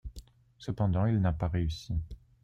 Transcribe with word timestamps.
Cependant, 0.57 1.05
il 1.05 1.21
n'a 1.21 1.31
pas 1.31 1.47
réussi. 1.47 1.93